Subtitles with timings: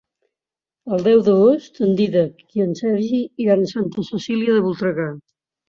[0.95, 5.11] El deu d'agost en Dídac i en Sergi iran a Santa Cecília de Voltregà.